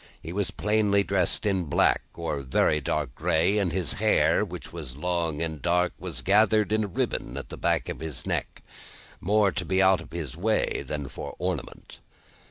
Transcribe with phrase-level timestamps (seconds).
[0.19, 4.97] He was plainly dressed in black, or very dark grey, and his hair, which was
[4.97, 8.63] long and dark, was gathered in a ribbon at the back of his neck;
[9.19, 11.99] more to be out of his way than for ornament.